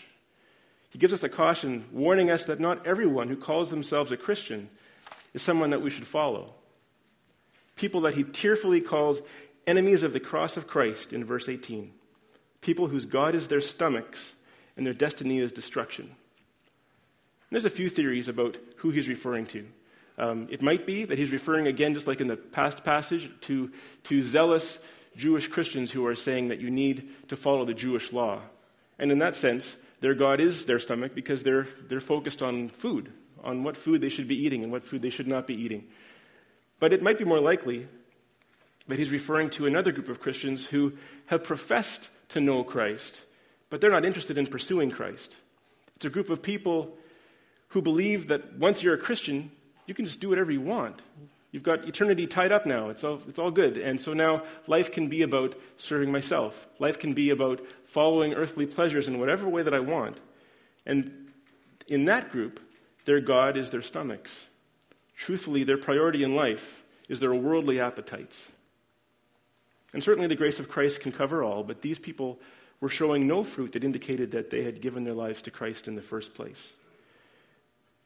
[0.88, 4.70] He gives us a caution, warning us that not everyone who calls themselves a Christian
[5.34, 6.54] is someone that we should follow.
[7.76, 9.20] People that he tearfully calls
[9.66, 11.92] enemies of the cross of Christ in verse 18.
[12.62, 14.32] People whose God is their stomachs
[14.76, 16.06] and their destiny is destruction.
[16.06, 16.14] And
[17.50, 19.66] there's a few theories about who he's referring to.
[20.20, 23.72] Um, it might be that he's referring, again, just like in the past passage, to,
[24.04, 24.78] to zealous
[25.16, 28.40] Jewish Christians who are saying that you need to follow the Jewish law.
[28.98, 33.10] And in that sense, their God is their stomach because they're, they're focused on food,
[33.42, 35.84] on what food they should be eating and what food they should not be eating.
[36.80, 37.88] But it might be more likely
[38.88, 40.92] that he's referring to another group of Christians who
[41.26, 43.22] have professed to know Christ,
[43.70, 45.34] but they're not interested in pursuing Christ.
[45.96, 46.94] It's a group of people
[47.68, 49.50] who believe that once you're a Christian,
[49.90, 51.02] you can just do whatever you want.
[51.50, 52.90] You've got eternity tied up now.
[52.90, 53.76] It's all, it's all good.
[53.76, 56.68] And so now life can be about serving myself.
[56.78, 60.18] Life can be about following earthly pleasures in whatever way that I want.
[60.86, 61.32] And
[61.88, 62.60] in that group,
[63.04, 64.30] their God is their stomachs.
[65.16, 68.52] Truthfully, their priority in life is their worldly appetites.
[69.92, 72.38] And certainly the grace of Christ can cover all, but these people
[72.80, 75.96] were showing no fruit that indicated that they had given their lives to Christ in
[75.96, 76.68] the first place.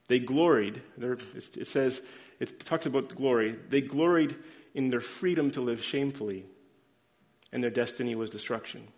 [0.09, 2.03] They gloried, it says,
[2.39, 3.57] it talks about glory.
[3.69, 4.37] They gloried
[4.75, 6.45] in their freedom to live shamefully,
[7.53, 8.89] and their destiny was destruction.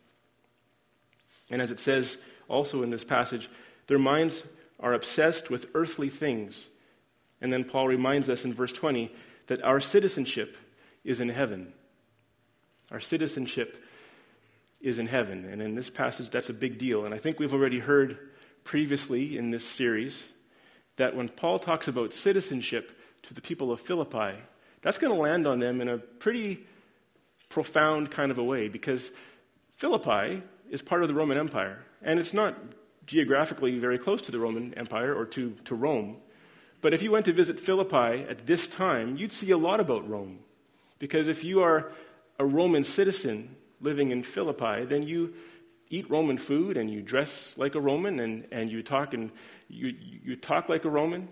[1.50, 3.48] And as it says also in this passage,
[3.86, 4.42] their minds
[4.80, 6.66] are obsessed with earthly things.
[7.40, 9.12] And then Paul reminds us in verse 20
[9.46, 10.56] that our citizenship
[11.04, 11.72] is in heaven.
[12.90, 13.82] Our citizenship
[14.80, 15.44] is in heaven.
[15.44, 17.04] And in this passage, that's a big deal.
[17.04, 18.18] And I think we've already heard
[18.64, 20.16] previously in this series
[20.96, 24.34] that when Paul talks about citizenship to the people of Philippi,
[24.82, 26.66] that's going to land on them in a pretty
[27.48, 29.10] profound kind of a way because
[29.76, 31.84] Philippi is part of the Roman Empire.
[32.02, 32.56] And it's not
[33.06, 36.16] geographically very close to the Roman Empire or to, to Rome,
[36.80, 40.08] But if you went to visit Philippi at this time, you'd see a lot about
[40.08, 40.40] Rome.
[40.98, 41.92] Because if you are
[42.38, 45.34] a Roman citizen living in Philippi, then you
[45.88, 49.30] eat Roman food and you dress like a Roman and, and you, talk and
[49.68, 49.94] you,
[50.24, 51.28] you talk like a Roman.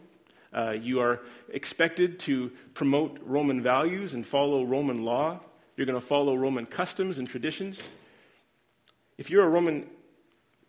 [0.53, 1.21] Uh, you are
[1.53, 5.41] expected to promote Roman values and follow Roman law.
[5.77, 7.81] You're going to follow Roman customs and traditions.
[9.19, 9.89] If you're a Roman,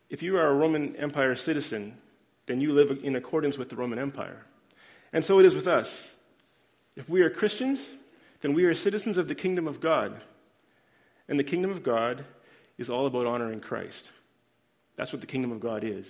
[0.09, 1.97] if you are a Roman Empire citizen,
[2.47, 4.45] then you live in accordance with the Roman Empire.
[5.13, 6.07] And so it is with us.
[6.95, 7.79] If we are Christians,
[8.41, 10.21] then we are citizens of the kingdom of God.
[11.27, 12.25] And the kingdom of God
[12.77, 14.11] is all about honoring Christ.
[14.95, 16.07] That's what the kingdom of God is.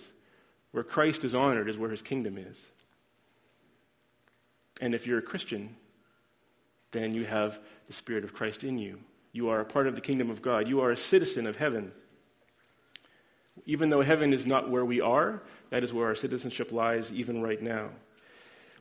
[0.71, 2.65] Where Christ is honored is where his kingdom is.
[4.81, 5.75] And if you're a Christian,
[6.91, 8.99] then you have the Spirit of Christ in you.
[9.31, 10.67] You are a part of the kingdom of God.
[10.67, 11.91] You are a citizen of heaven.
[13.65, 17.41] Even though heaven is not where we are, that is where our citizenship lies even
[17.41, 17.89] right now.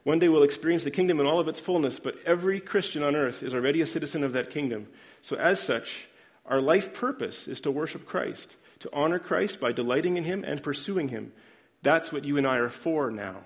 [0.04, 3.16] One day we'll experience the kingdom in all of its fullness, but every Christian on
[3.16, 4.86] earth is already a citizen of that kingdom.
[5.22, 6.08] So, as such,
[6.46, 10.62] our life purpose is to worship Christ, to honor Christ by delighting in Him and
[10.62, 11.32] pursuing Him.
[11.82, 13.36] That's what you and I are for now.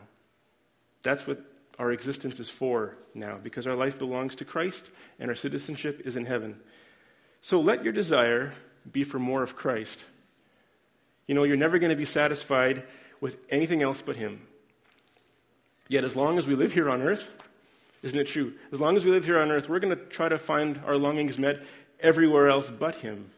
[1.03, 1.41] That's what
[1.79, 6.17] our existence is for now, because our life belongs to Christ and our citizenship is
[6.17, 6.59] in heaven.
[7.41, 8.53] So let your desire
[8.91, 10.05] be for more of Christ.
[11.27, 12.83] You know, you're never going to be satisfied
[13.21, 14.41] with anything else but Him.
[15.89, 17.29] Yet, as long as we live here on earth,
[18.03, 18.55] isn't it true?
[18.73, 20.97] As long as we live here on earth, we're going to try to find our
[20.97, 21.63] longings met
[22.01, 23.31] everywhere else but Him.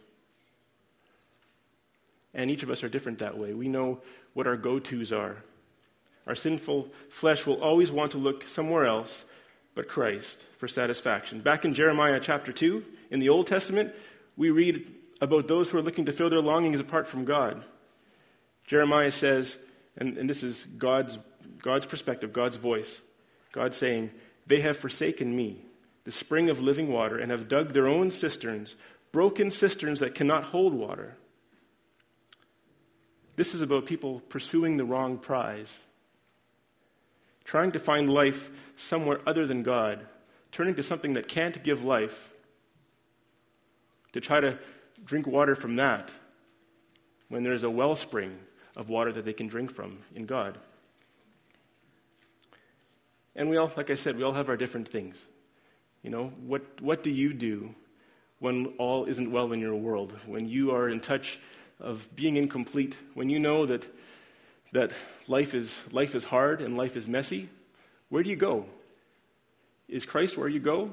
[2.32, 3.54] And each of us are different that way.
[3.54, 4.00] We know
[4.34, 5.36] what our go tos are.
[6.26, 9.24] Our sinful flesh will always want to look somewhere else
[9.74, 11.40] but Christ for satisfaction.
[11.40, 13.92] Back in Jeremiah chapter 2, in the Old Testament,
[14.36, 14.86] we read
[15.20, 17.64] about those who are looking to fill their longings apart from God.
[18.66, 19.56] Jeremiah says,
[19.96, 21.18] and, and this is God's,
[21.60, 23.00] God's perspective, God's voice,
[23.52, 24.10] God saying,
[24.46, 25.64] They have forsaken me,
[26.04, 28.76] the spring of living water, and have dug their own cisterns,
[29.12, 31.16] broken cisterns that cannot hold water.
[33.36, 35.70] This is about people pursuing the wrong prize,
[37.44, 40.06] trying to find life somewhere other than God,
[40.52, 42.30] turning to something that can't give life,
[44.12, 44.58] to try to
[45.04, 46.10] drink water from that
[47.28, 48.36] when there's a wellspring
[48.76, 50.58] of water that they can drink from in God.
[53.36, 55.16] And we all, like I said, we all have our different things.
[56.02, 57.74] You know, what, what do you do
[58.38, 60.16] when all isn't well in your world?
[60.26, 61.38] When you are in touch
[61.78, 62.96] of being incomplete?
[63.14, 63.86] When you know that,
[64.72, 64.92] that
[65.28, 67.48] life, is, life is hard and life is messy?
[68.08, 68.64] Where do you go?
[69.88, 70.90] Is Christ where you go?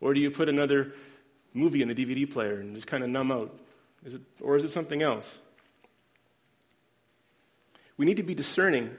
[0.00, 0.92] Or do you put another
[1.54, 3.56] movie in the DVD player and just kind of numb out?
[4.04, 5.38] Is it, or is it something else?
[7.96, 8.90] We need to be discerning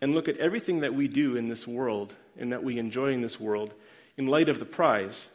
[0.00, 3.20] and look at everything that we do in this world and that we enjoy in
[3.20, 3.74] this world
[4.16, 5.26] in light of the prize.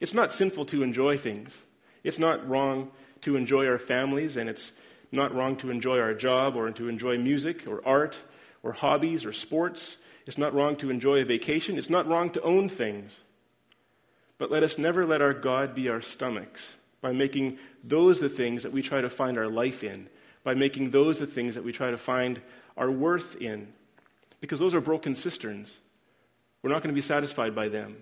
[0.00, 1.56] It's not sinful to enjoy things.
[2.02, 2.90] It's not wrong
[3.22, 4.72] to enjoy our families, and it's
[5.12, 8.16] not wrong to enjoy our job or to enjoy music or art
[8.62, 9.96] or hobbies or sports.
[10.26, 11.78] It's not wrong to enjoy a vacation.
[11.78, 13.20] It's not wrong to own things.
[14.38, 18.62] But let us never let our God be our stomachs by making those the things
[18.62, 20.08] that we try to find our life in,
[20.42, 22.40] by making those the things that we try to find
[22.76, 23.68] our worth in.
[24.40, 25.76] Because those are broken cisterns.
[26.62, 27.96] We're not going to be satisfied by them.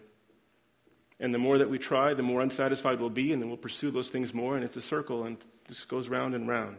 [1.19, 3.91] And the more that we try, the more unsatisfied we'll be, and then we'll pursue
[3.91, 5.37] those things more, and it's a circle, and
[5.69, 6.77] this goes round and round.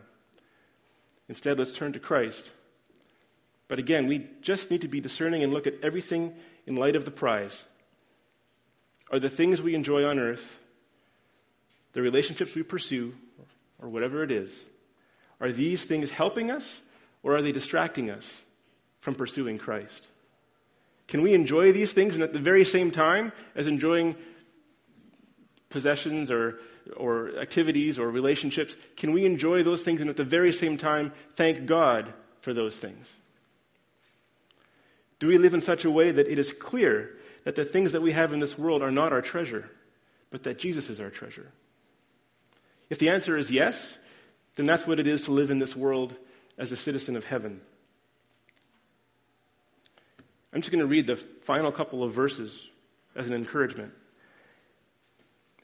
[1.29, 2.49] Instead, let's turn to Christ.
[3.67, 6.33] But again, we just need to be discerning and look at everything
[6.65, 7.63] in light of the prize.
[9.11, 10.59] Are the things we enjoy on earth,
[11.93, 13.13] the relationships we pursue,
[13.79, 14.51] or whatever it is,
[15.39, 16.81] are these things helping us,
[17.23, 18.41] or are they distracting us
[18.99, 20.07] from pursuing Christ?
[21.07, 24.15] Can we enjoy these things and at the very same time as enjoying
[25.71, 26.59] possessions or,
[26.95, 31.11] or activities or relationships, can we enjoy those things and at the very same time
[31.36, 33.07] thank God for those things?
[35.19, 38.01] Do we live in such a way that it is clear that the things that
[38.01, 39.69] we have in this world are not our treasure,
[40.30, 41.51] but that Jesus is our treasure?
[42.89, 43.97] If the answer is yes,
[44.55, 46.15] then that's what it is to live in this world
[46.57, 47.61] as a citizen of heaven.
[50.54, 52.68] I'm just going to read the final couple of verses
[53.16, 53.93] as an encouragement.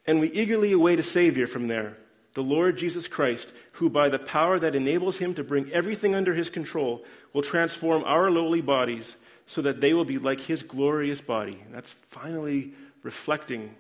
[0.06, 1.98] And we eagerly await a Savior from there,
[2.34, 6.34] the Lord Jesus Christ, who, by the power that enables him to bring everything under
[6.34, 9.16] his control, will transform our lowly bodies
[9.46, 11.60] so that they will be like his glorious body.
[11.66, 12.74] And that's finally
[13.04, 13.76] reflecting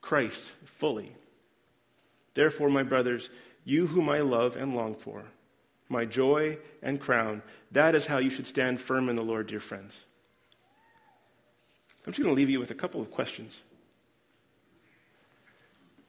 [0.00, 1.12] Christ fully.
[2.34, 3.28] Therefore, my brothers,
[3.64, 5.24] you whom I love and long for,
[5.88, 7.42] my joy and crown.
[7.72, 9.94] That is how you should stand firm in the Lord, dear friends.
[12.06, 13.62] I'm just going to leave you with a couple of questions.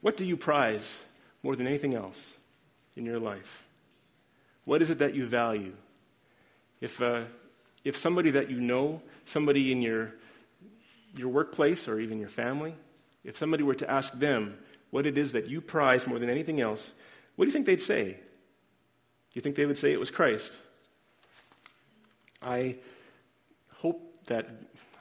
[0.00, 0.98] What do you prize
[1.42, 2.30] more than anything else
[2.96, 3.64] in your life?
[4.64, 5.72] What is it that you value?
[6.80, 7.22] If, uh,
[7.84, 10.14] if somebody that you know, somebody in your,
[11.16, 12.74] your workplace or even your family,
[13.24, 14.58] if somebody were to ask them
[14.90, 16.92] what it is that you prize more than anything else,
[17.36, 18.12] what do you think they'd say?
[18.12, 20.56] Do you think they would say it was Christ?
[22.42, 22.76] I
[23.72, 24.48] hope that,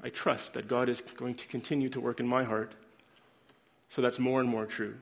[0.03, 2.73] I trust that God is going to continue to work in my heart
[3.89, 4.95] so that's more and more true.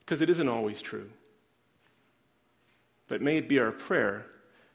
[0.00, 1.08] Because it isn't always true.
[3.08, 4.26] But may it be our prayer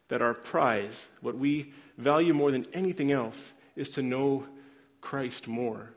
[0.07, 4.45] that our prize, what we value more than anything else, is to know
[5.01, 5.91] Christ more.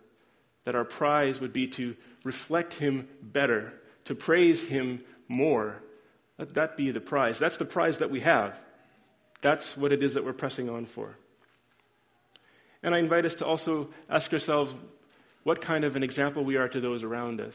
[0.65, 3.73] That our prize would be to reflect Him better,
[4.05, 5.83] to praise Him more.
[6.39, 7.39] Let that be the prize.
[7.39, 8.59] That's the prize that we have.
[9.41, 11.17] That's what it is that we're pressing on for.
[12.83, 14.75] And I invite us to also ask ourselves
[15.45, 17.55] what kind of an example we are to those around us.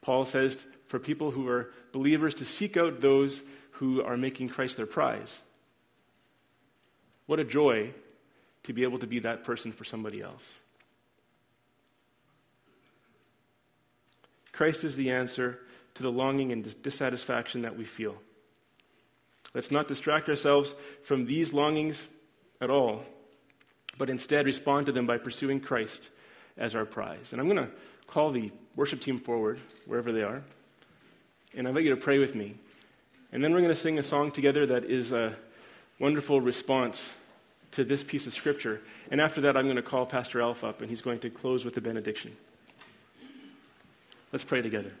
[0.00, 3.40] Paul says for people who are believers to seek out those
[3.72, 5.40] who are making Christ their prize.
[7.26, 7.92] What a joy
[8.64, 10.52] to be able to be that person for somebody else.
[14.52, 15.60] Christ is the answer
[15.94, 18.16] to the longing and dissatisfaction that we feel.
[19.54, 22.02] Let's not distract ourselves from these longings
[22.60, 23.04] at all,
[23.98, 26.08] but instead respond to them by pursuing Christ
[26.56, 27.32] as our prize.
[27.32, 27.70] And I'm going to
[28.06, 30.42] call the worship team forward, wherever they are,
[31.54, 32.54] and I invite you to pray with me.
[33.32, 35.36] And then we're going to sing a song together that is a
[35.98, 37.10] wonderful response
[37.72, 38.80] to this piece of scripture.
[39.10, 41.64] And after that, I'm going to call Pastor Alf up, and he's going to close
[41.64, 42.36] with the benediction.
[44.32, 44.92] Let's pray together.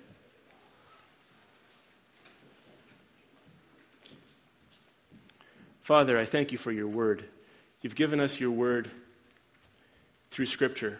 [5.82, 7.24] Father, I thank you for your word.
[7.80, 8.90] You've given us your word
[10.32, 10.98] through Scripture.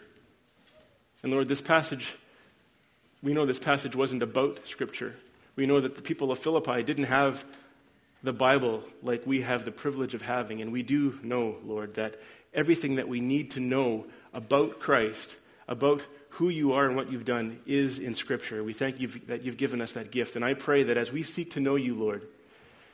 [1.23, 2.13] And Lord, this passage,
[3.21, 5.15] we know this passage wasn't about Scripture.
[5.57, 7.43] We know that the people of Philippi didn't have
[8.23, 10.61] the Bible like we have the privilege of having.
[10.61, 12.15] And we do know, Lord, that
[12.53, 15.35] everything that we need to know about Christ,
[15.67, 18.63] about who you are and what you've done, is in Scripture.
[18.63, 20.37] We thank you that you've given us that gift.
[20.37, 22.25] And I pray that as we seek to know you, Lord,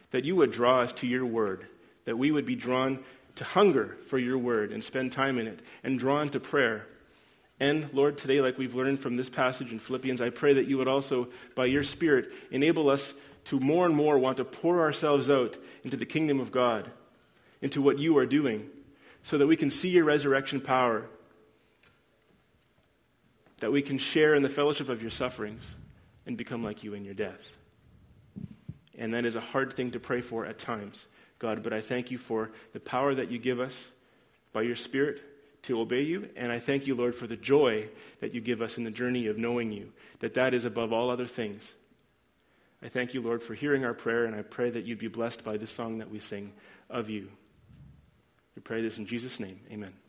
[0.10, 1.68] that you would draw us to your word,
[2.06, 3.04] that we would be drawn
[3.36, 6.88] to hunger for your word and spend time in it, and drawn to prayer
[7.60, 10.78] and Lord, today, like we've learned from this passage in Philippians, I pray that you
[10.78, 13.14] would also, by your Spirit, enable us
[13.46, 16.92] to more and more want to pour ourselves out into the kingdom of God,
[17.62, 18.70] into what you are doing,
[19.24, 21.06] so that we can see your resurrection power,
[23.60, 25.64] that we can share in the fellowship of your sufferings
[26.26, 27.58] and become like you in your death.
[28.98, 31.06] And that is a hard thing to pray for at times,
[31.40, 33.86] God, but I thank you for the power that you give us
[34.54, 35.22] by your Spirit
[35.64, 36.30] to obey you.
[36.36, 39.28] And I thank you, Lord, for the joy that you give us in the journey
[39.28, 41.64] of knowing you, that that is above all other things.
[42.82, 45.44] I thank you, Lord, for hearing our prayer, and I pray that you'd be blessed
[45.44, 46.54] by this song that we sing
[46.90, 47.30] of you.
[48.56, 49.60] We pray this in Jesus' name.
[49.72, 50.05] Amen.